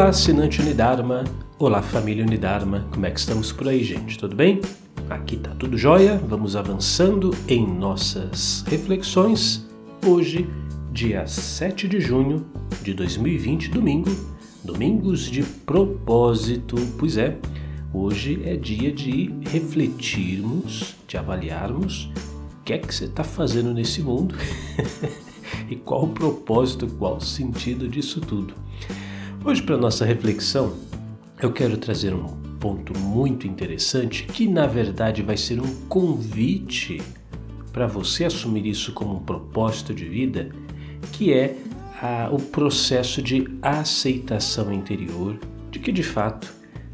[0.00, 1.24] Olá, assinante Unidarma.
[1.58, 2.88] Olá, família Unidarma.
[2.90, 4.18] Como é que estamos por aí, gente?
[4.18, 4.58] Tudo bem?
[5.10, 6.16] Aqui tá tudo jóia.
[6.26, 9.68] Vamos avançando em nossas reflexões.
[10.06, 10.48] Hoje,
[10.90, 12.46] dia 7 de junho
[12.82, 14.10] de 2020, domingo.
[14.64, 16.76] Domingos de propósito.
[16.98, 17.36] Pois é,
[17.92, 22.10] hoje é dia de refletirmos, de avaliarmos
[22.58, 24.34] o que é que você está fazendo nesse mundo
[25.68, 28.54] e qual o propósito, qual o sentido disso tudo.
[29.42, 30.76] Hoje, para nossa reflexão,
[31.40, 32.26] eu quero trazer um
[32.60, 37.00] ponto muito interessante que, na verdade, vai ser um convite
[37.72, 40.50] para você assumir isso como um propósito de vida,
[41.12, 41.56] que é
[42.02, 45.38] a, o processo de aceitação interior
[45.70, 46.52] de que, de fato,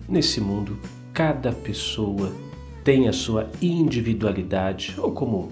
[0.09, 0.79] nesse mundo,
[1.13, 2.33] cada pessoa
[2.85, 5.51] tem a sua individualidade, ou como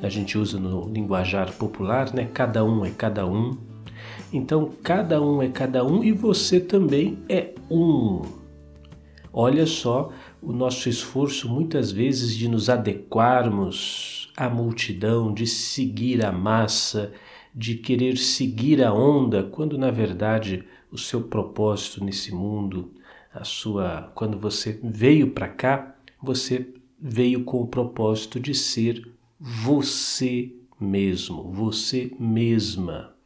[0.00, 2.28] a gente usa no linguajar popular, né?
[2.32, 3.58] Cada um é cada um,
[4.32, 8.22] então, cada um é cada um e você também é um.
[9.32, 10.10] Olha só
[10.42, 17.12] o nosso esforço muitas vezes de nos adequarmos à multidão, de seguir a massa,
[17.54, 22.92] de querer seguir a onda, quando na verdade o seu propósito nesse mundo,
[23.32, 30.52] a sua, quando você veio para cá, você veio com o propósito de ser você
[30.80, 33.17] mesmo, você mesma.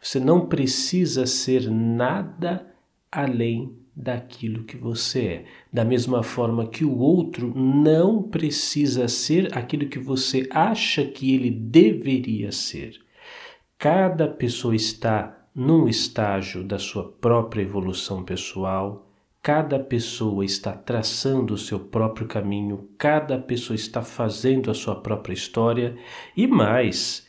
[0.00, 2.66] Você não precisa ser nada
[3.10, 5.44] além daquilo que você é.
[5.72, 11.50] Da mesma forma que o outro não precisa ser aquilo que você acha que ele
[11.50, 12.98] deveria ser.
[13.78, 19.06] Cada pessoa está num estágio da sua própria evolução pessoal.
[19.42, 25.32] Cada pessoa está traçando o seu próprio caminho, cada pessoa está fazendo a sua própria
[25.32, 25.96] história
[26.36, 27.26] e mais,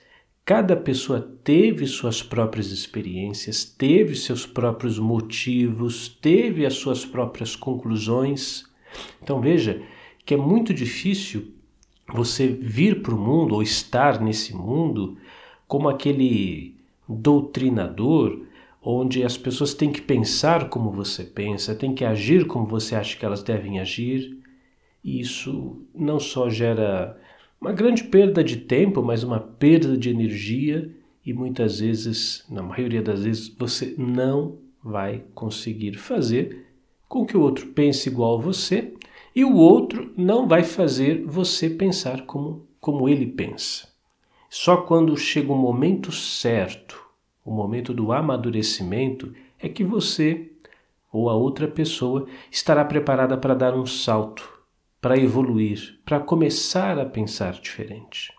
[0.53, 8.65] Cada pessoa teve suas próprias experiências, teve seus próprios motivos, teve as suas próprias conclusões.
[9.23, 9.81] Então veja
[10.25, 11.53] que é muito difícil
[12.13, 15.17] você vir para o mundo ou estar nesse mundo
[15.69, 16.75] como aquele
[17.07, 18.41] doutrinador
[18.83, 23.17] onde as pessoas têm que pensar como você pensa, têm que agir como você acha
[23.17, 24.37] que elas devem agir.
[25.01, 27.17] E isso não só gera
[27.61, 30.91] uma grande perda de tempo, mas uma perda de energia
[31.23, 36.65] e muitas vezes, na maioria das vezes, você não vai conseguir fazer
[37.07, 38.91] com que o outro pense igual a você
[39.35, 43.87] e o outro não vai fazer você pensar como, como ele pensa.
[44.49, 46.99] Só quando chega o momento certo,
[47.45, 50.49] o momento do amadurecimento, é que você
[51.13, 54.60] ou a outra pessoa estará preparada para dar um salto
[55.01, 58.31] para evoluir, para começar a pensar diferente.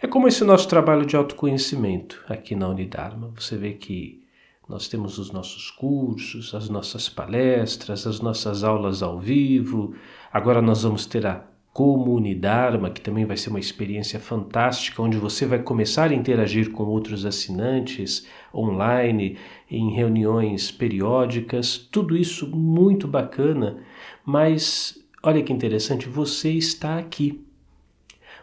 [0.00, 3.32] É como esse nosso trabalho de autoconhecimento aqui na Unidarma.
[3.34, 4.24] Você vê que
[4.68, 9.94] nós temos os nossos cursos, as nossas palestras, as nossas aulas ao vivo.
[10.32, 15.44] Agora nós vamos ter a Comunidarma, que também vai ser uma experiência fantástica, onde você
[15.44, 19.36] vai começar a interagir com outros assinantes online,
[19.70, 21.76] em reuniões periódicas.
[21.76, 23.76] Tudo isso muito bacana,
[24.24, 27.44] mas Olha que interessante, você está aqui.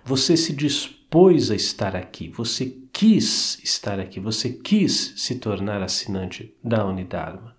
[0.03, 6.53] Você se dispôs a estar aqui, você quis estar aqui, você quis se tornar assinante
[6.63, 7.55] da Unidharma.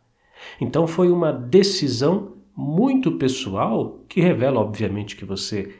[0.60, 5.74] Então foi uma decisão muito pessoal que revela, obviamente, que você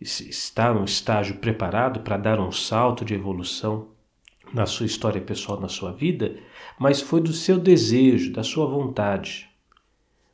[0.00, 3.88] está num estágio preparado para dar um salto de evolução
[4.52, 6.36] na sua história pessoal, na sua vida,
[6.78, 9.49] mas foi do seu desejo, da sua vontade.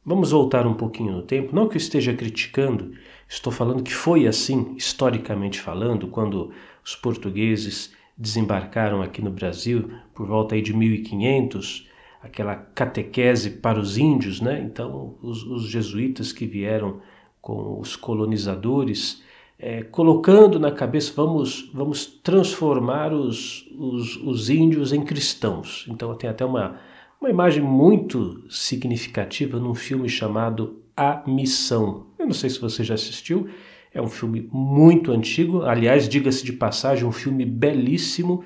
[0.08, 2.92] Vamos voltar um pouquinho no tempo, não que eu esteja criticando,
[3.28, 6.52] estou falando que foi assim, historicamente falando, quando
[6.84, 11.88] os portugueses desembarcaram aqui no Brasil por volta aí de 1500,
[12.22, 14.62] aquela catequese para os índios, né?
[14.62, 17.00] Então, os, os jesuítas que vieram
[17.42, 19.24] com os colonizadores,
[19.58, 25.84] é, colocando na cabeça, vamos, vamos transformar os, os, os índios em cristãos.
[25.88, 26.78] Então, tem até uma
[27.20, 32.06] uma imagem muito significativa num filme chamado A Missão.
[32.18, 33.48] Eu não sei se você já assistiu,
[33.92, 38.44] é um filme muito antigo, aliás, diga-se de passagem, um filme belíssimo,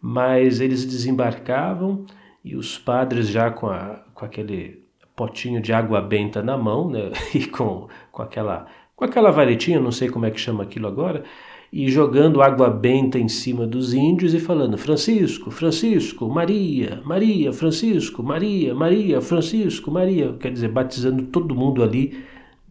[0.00, 2.04] mas eles desembarcavam
[2.44, 4.82] e os padres já com, a, com aquele
[5.14, 9.90] potinho de água benta na mão, né, e com, com aquela com aquela varetinha, não
[9.90, 11.24] sei como é que chama aquilo agora,
[11.72, 18.22] e jogando água benta em cima dos índios e falando: Francisco, Francisco, Maria, Maria, Francisco,
[18.22, 20.34] Maria, Maria, Francisco, Maria.
[20.38, 22.24] Quer dizer, batizando todo mundo ali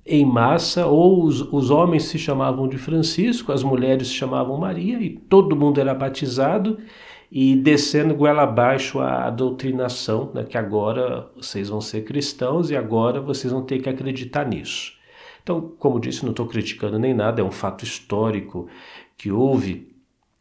[0.06, 5.00] em massa, ou os, os homens se chamavam de Francisco, as mulheres se chamavam Maria,
[5.02, 6.78] e todo mundo era batizado.
[7.32, 13.22] e descendo goela abaixo a doutrinação, né, que agora vocês vão ser cristãos e agora
[13.22, 14.94] vocês vão ter que acreditar nisso.
[15.44, 18.68] Então, como disse, não estou criticando nem nada, é um fato histórico
[19.18, 19.92] que houve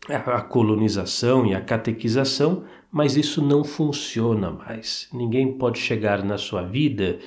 [0.09, 5.09] a colonização e a catequização, mas isso não funciona mais.
[5.13, 7.19] Ninguém pode chegar na sua vida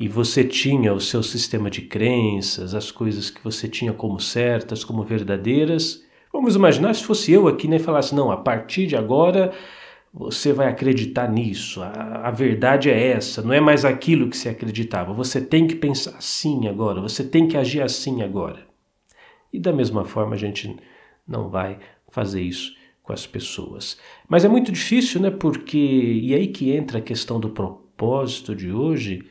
[0.00, 4.84] e você tinha o seu sistema de crenças, as coisas que você tinha como certas,
[4.84, 6.02] como verdadeiras.
[6.32, 9.52] Vamos imaginar se fosse eu aqui né, falasse: não, a partir de agora
[10.12, 14.50] você vai acreditar nisso, a, a verdade é essa, não é mais aquilo que você
[14.50, 15.12] acreditava.
[15.14, 18.66] Você tem que pensar assim agora, você tem que agir assim agora.
[19.50, 20.76] E da mesma forma a gente
[21.26, 21.78] não vai
[22.10, 23.98] fazer isso com as pessoas.
[24.28, 25.30] Mas é muito difícil, né?
[25.30, 29.24] Porque e aí que entra a questão do propósito de hoje,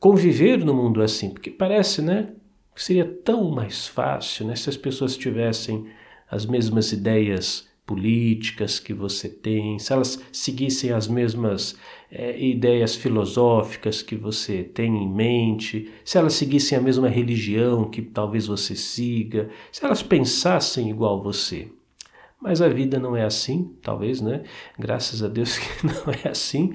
[0.00, 2.32] conviver no mundo assim, porque parece, né,
[2.74, 5.86] que seria tão mais fácil, né, se as pessoas tivessem
[6.30, 11.78] as mesmas ideias políticas que você tem, se elas seguissem as mesmas
[12.10, 18.02] é, ideias filosóficas que você tem em mente, se elas seguissem a mesma religião que
[18.02, 21.68] talvez você siga, se elas pensassem igual você.
[22.42, 24.42] Mas a vida não é assim, talvez, né?
[24.78, 26.72] Graças a Deus que não é assim,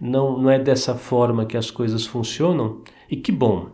[0.00, 2.82] não, não é dessa forma que as coisas funcionam.
[3.10, 3.70] E que bom,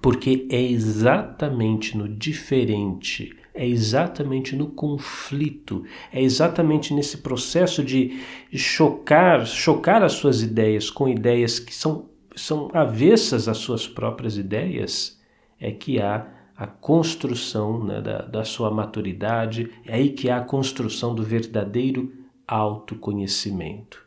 [0.00, 8.20] porque é exatamente no diferente, é exatamente no conflito, é exatamente nesse processo de
[8.52, 15.20] chocar, chocar as suas ideias com ideias que são, são avessas às suas próprias ideias,
[15.60, 20.44] é que há a construção né, da, da sua maturidade, é aí que há a
[20.44, 22.12] construção do verdadeiro
[22.46, 24.03] autoconhecimento.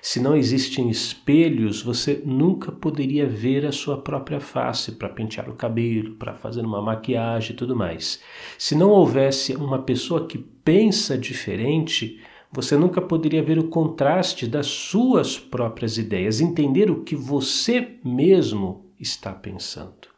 [0.00, 5.54] Se não existem espelhos, você nunca poderia ver a sua própria face para pentear o
[5.54, 8.20] cabelo, para fazer uma maquiagem e tudo mais.
[8.58, 12.20] Se não houvesse uma pessoa que pensa diferente,
[12.50, 18.92] você nunca poderia ver o contraste das suas próprias ideias, entender o que você mesmo
[19.00, 20.12] está pensando.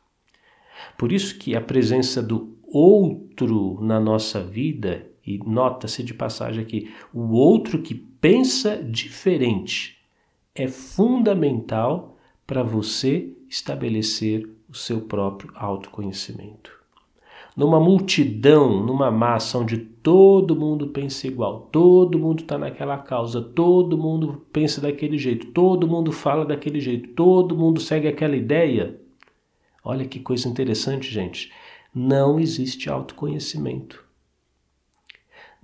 [0.99, 6.91] Por isso que a presença do outro na nossa vida, e nota-se de passagem aqui,
[7.13, 7.95] o outro que
[8.25, 9.99] pensa diferente,
[10.55, 12.17] é fundamental
[12.47, 16.73] para você estabelecer o seu próprio autoconhecimento.
[17.55, 23.99] Numa multidão, numa massa onde todo mundo pensa igual, todo mundo está naquela causa, todo
[23.99, 28.99] mundo pensa daquele jeito, todo mundo fala daquele jeito, todo mundo segue aquela ideia,
[29.85, 31.53] Olha que coisa interessante, gente.
[31.95, 34.04] Não existe autoconhecimento.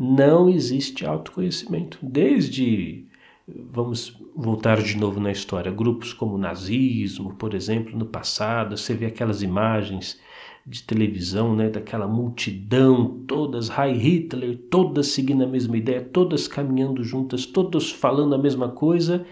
[0.03, 1.99] Não existe autoconhecimento.
[2.01, 3.05] Desde,
[3.47, 8.95] vamos voltar de novo na história, grupos como o nazismo, por exemplo, no passado, você
[8.95, 10.19] vê aquelas imagens
[10.67, 17.05] de televisão, né, daquela multidão, todas Heil Hitler, todas seguindo a mesma ideia, todas caminhando
[17.05, 19.27] juntas, todas falando a mesma coisa.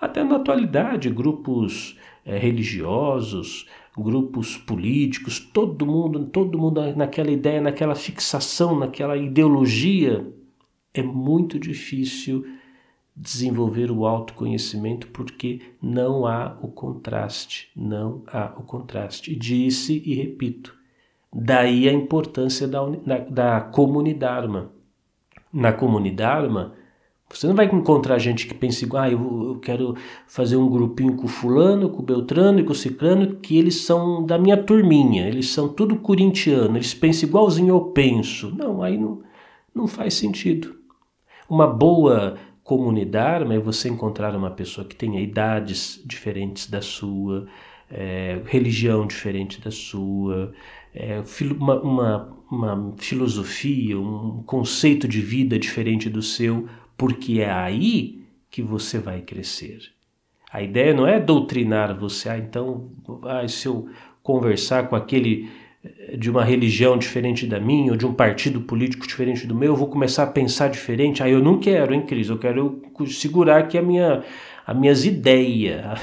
[0.00, 3.66] Até na atualidade, grupos é, religiosos,
[3.96, 10.26] grupos políticos, todo mundo, todo mundo naquela ideia, naquela fixação, naquela ideologia,
[10.92, 12.44] é muito difícil
[13.16, 19.34] desenvolver o autoconhecimento porque não há o contraste, não há o contraste.
[19.36, 20.74] Disse e repito,
[21.32, 24.48] daí a importância da, da, da comunidade.
[25.52, 26.48] Na comunidade,
[27.30, 31.16] você não vai encontrar gente que pense igual, ah, eu, eu, quero fazer um grupinho
[31.16, 34.56] com o fulano, com o Beltrano e com o Ciclano, que eles são da minha
[34.56, 38.54] turminha, eles são tudo corintiano, eles pensam igualzinho eu penso.
[38.56, 39.22] Não, aí não,
[39.74, 40.74] não faz sentido.
[41.48, 47.46] Uma boa comunidade é você encontrar uma pessoa que tenha idades diferentes da sua,
[47.90, 50.52] é, religião diferente da sua,
[50.94, 51.22] é,
[51.58, 58.62] uma, uma, uma filosofia, um conceito de vida diferente do seu porque é aí que
[58.62, 59.80] você vai crescer.
[60.52, 62.88] A ideia não é doutrinar você, ah, então,
[63.24, 63.88] ah, se eu
[64.22, 65.50] conversar com aquele
[65.84, 69.72] eh, de uma religião diferente da minha, ou de um partido político diferente do meu,
[69.72, 71.22] eu vou começar a pensar diferente.
[71.22, 72.28] Ah, eu não quero, hein, Cris?
[72.28, 74.22] Eu quero segurar aqui a minha,
[74.64, 76.00] as minhas ideias.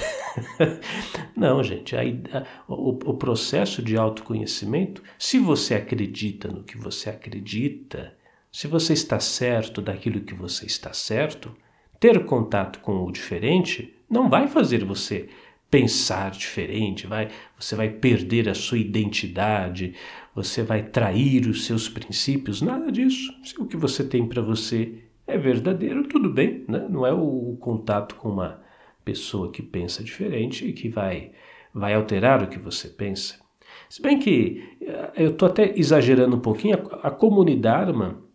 [1.33, 7.09] não, gente, a, a, o, o processo de autoconhecimento, se você acredita no que você
[7.09, 8.13] acredita,
[8.51, 11.55] se você está certo daquilo que você está certo,
[11.99, 15.29] ter contato com o diferente não vai fazer você
[15.69, 19.95] pensar diferente, vai, você vai perder a sua identidade,
[20.35, 23.33] você vai trair os seus princípios, nada disso.
[23.41, 26.85] Se o que você tem para você é verdadeiro, tudo bem, né?
[26.89, 28.61] não é o, contato com uma
[29.05, 31.31] pessoa que pensa diferente e que vai,
[31.73, 33.39] vai alterar o que você pensa.
[33.87, 38.30] Se bem que eh, eu estou até exagerando um pouquinho, a, a comunidade, mano,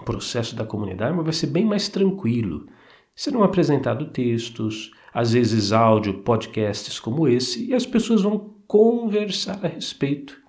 [0.00, 2.66] processo da comunidade vai ser bem mais tranquilo.
[3.14, 9.68] Serão apresentados textos, às vezes áudio, podcasts como esse, e as pessoas vão conversar a
[9.68, 10.40] respeito.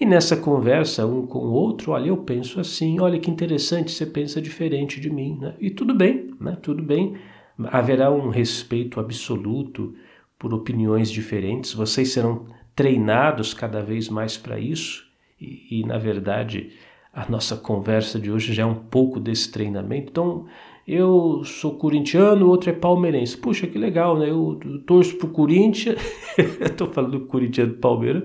[0.00, 4.06] E nessa conversa, um com o outro, olha, eu penso assim, olha que interessante, você
[4.06, 5.54] pensa diferente de mim, né?
[5.60, 6.56] E tudo bem, né?
[6.62, 7.16] Tudo bem.
[7.66, 9.94] Haverá um respeito absoluto
[10.38, 15.06] por opiniões diferentes, vocês serão treinados cada vez mais para isso,
[15.40, 16.72] e, e na verdade
[17.14, 20.10] a nossa conversa de hoje já é um pouco desse treinamento.
[20.10, 20.46] Então,
[20.86, 23.38] eu sou corintiano, o outro é palmeirense.
[23.38, 24.28] Puxa, que legal, né?
[24.28, 25.98] Eu torço pro Corinthians.
[26.60, 28.24] Estou falando do corintiano e Palmeiras.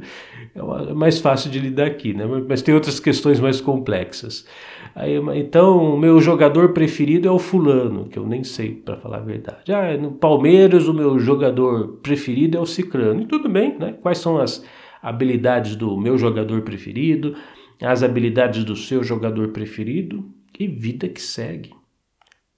[0.53, 2.25] É mais fácil de lidar aqui, né?
[2.47, 4.45] Mas tem outras questões mais complexas.
[4.93, 9.17] Aí, então, o meu jogador preferido é o fulano, que eu nem sei para falar
[9.17, 9.71] a verdade.
[9.71, 13.21] Ah, no Palmeiras o meu jogador preferido é o Cicrano.
[13.21, 13.95] E tudo bem, né?
[14.01, 14.65] Quais são as
[15.01, 17.35] habilidades do meu jogador preferido,
[17.81, 21.71] as habilidades do seu jogador preferido e vida que segue.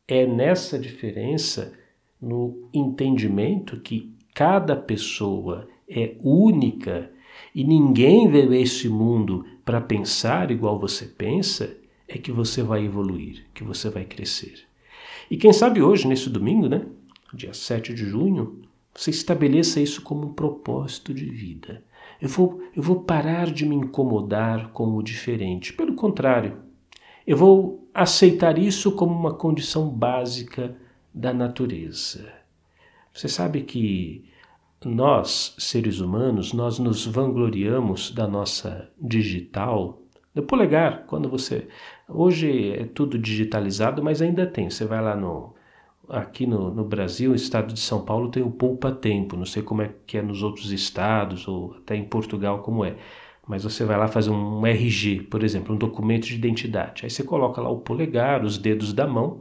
[0.07, 1.73] É nessa diferença,
[2.19, 7.11] no entendimento que cada pessoa é única
[7.53, 12.85] e ninguém veio a esse mundo para pensar igual você pensa, é que você vai
[12.85, 14.55] evoluir, que você vai crescer.
[15.29, 16.85] E quem sabe hoje, nesse domingo, né,
[17.33, 18.61] dia 7 de junho,
[18.93, 21.83] você estabeleça isso como um propósito de vida.
[22.21, 25.73] Eu vou, eu vou parar de me incomodar com o diferente.
[25.73, 26.59] Pelo contrário,
[27.25, 30.75] eu vou aceitar isso como uma condição básica
[31.13, 32.31] da natureza.
[33.11, 34.29] Você sabe que
[34.85, 40.01] nós, seres humanos, nós nos vangloriamos da nossa digital,
[40.33, 41.67] do polegar, quando você
[42.07, 44.69] hoje é tudo digitalizado, mas ainda tem.
[44.69, 45.53] Você vai lá no
[46.11, 49.35] aqui no, no Brasil, o estado de São Paulo tem o poupa tempo.
[49.35, 52.95] Não sei como é que é nos outros estados ou até em Portugal como é
[53.47, 57.03] mas você vai lá fazer um RG, por exemplo, um documento de identidade.
[57.03, 59.39] Aí você coloca lá o polegar, os dedos da mão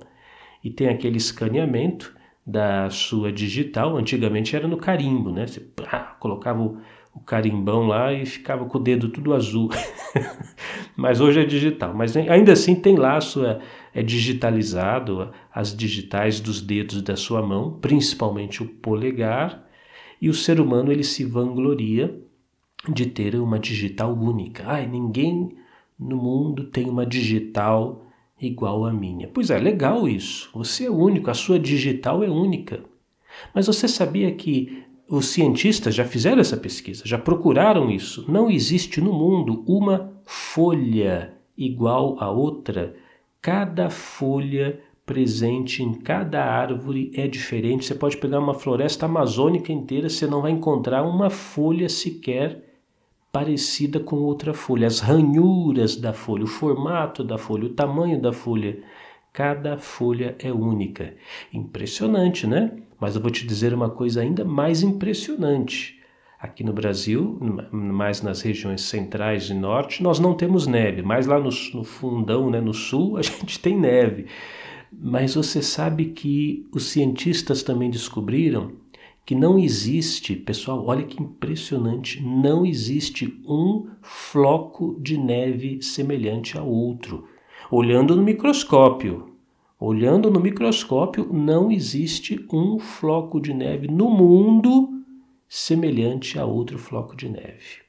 [0.65, 3.97] e tem aquele escaneamento da sua digital.
[3.97, 5.47] Antigamente era no carimbo, né?
[5.47, 6.81] Você pá, colocava o,
[7.15, 9.69] o, carimbão lá e ficava com o dedo tudo azul.
[10.97, 11.95] mas hoje é digital.
[11.95, 13.61] Mas ainda assim tem lá a sua
[13.93, 19.65] é digitalizado as digitais dos dedos da sua mão, principalmente o polegar.
[20.21, 22.21] E o ser humano ele se vangloria
[22.89, 24.65] de ter uma digital única.
[24.67, 25.57] Ai, ninguém
[25.99, 28.07] no mundo tem uma digital
[28.41, 29.29] igual à minha.
[29.29, 30.51] Pois é, legal isso.
[30.55, 32.83] Você é único, a sua digital é única.
[33.55, 38.25] Mas você sabia que os cientistas já fizeram essa pesquisa, já procuraram isso.
[38.31, 42.95] Não existe no mundo uma folha igual a outra.
[43.43, 47.85] Cada folha presente em cada árvore é diferente.
[47.85, 52.65] Você pode pegar uma floresta amazônica inteira, você não vai encontrar uma folha sequer
[53.33, 58.33] parecida com outra folha, as ranhuras da folha, o formato da folha, o tamanho da
[58.33, 58.79] folha.
[59.33, 61.15] Cada folha é única.
[61.53, 62.73] Impressionante, né?
[62.99, 65.99] Mas eu vou te dizer uma coisa ainda mais impressionante.
[66.39, 67.39] Aqui no Brasil,
[67.71, 72.51] mais nas regiões centrais e norte, nós não temos neve, mas lá no, no fundão,
[72.51, 74.27] né, no sul, a gente tem neve.
[74.93, 78.73] Mas você sabe que os cientistas também descobriram
[79.25, 86.63] que não existe, pessoal, olha que impressionante, não existe um floco de neve semelhante a
[86.63, 87.29] outro.
[87.73, 89.37] Olhando no microscópio,
[89.79, 95.05] olhando no microscópio, não existe um floco de neve no mundo
[95.49, 97.83] semelhante a outro floco de neve.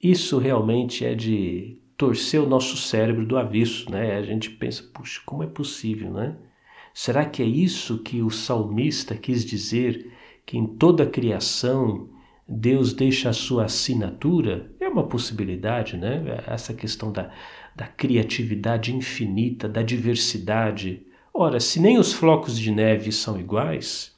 [0.00, 4.14] Isso realmente é de torcer o nosso cérebro do avesso, né?
[4.16, 6.36] A gente pensa, puxa, como é possível, né?
[6.94, 10.12] Será que é isso que o salmista quis dizer,
[10.46, 12.08] que em toda a criação
[12.48, 14.70] Deus deixa a sua assinatura?
[14.92, 16.42] Uma possibilidade, né?
[16.46, 17.30] Essa questão da,
[17.74, 21.06] da criatividade infinita, da diversidade.
[21.32, 24.14] Ora, se nem os flocos de neve são iguais,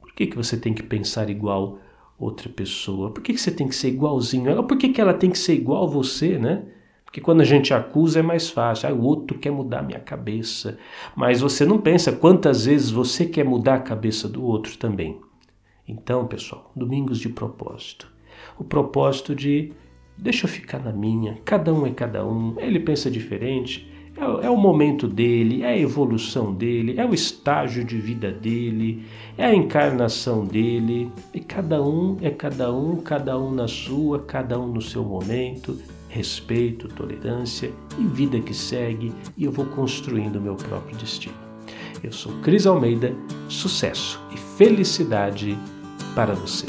[0.00, 1.78] por que, que você tem que pensar igual
[2.18, 3.12] outra pessoa?
[3.12, 4.64] Por que, que você tem que ser igualzinho ela?
[4.64, 6.64] Por que, que ela tem que ser igual você, né?
[7.04, 8.88] Porque quando a gente acusa é mais fácil.
[8.88, 10.78] Ah, o outro quer mudar a minha cabeça.
[11.16, 15.20] Mas você não pensa quantas vezes você quer mudar a cabeça do outro também.
[15.86, 18.06] Então, pessoal, domingos de propósito.
[18.56, 19.72] O propósito de
[20.20, 24.50] deixa eu ficar na minha, cada um é cada um, ele pensa diferente, é, é,
[24.50, 29.02] o momento dele, é a evolução dele, é o estágio de vida dele,
[29.38, 34.58] é a encarnação dele, e cada um é cada um, cada um na sua, cada
[34.58, 40.40] um no seu momento, respeito, tolerância e vida que segue, e eu vou construindo o
[40.40, 41.34] meu próprio destino.
[42.02, 43.14] Eu sou Cris Almeida,
[43.48, 45.56] sucesso e felicidade
[46.14, 46.66] para você.